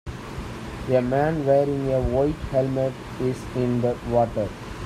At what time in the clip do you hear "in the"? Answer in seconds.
3.55-3.95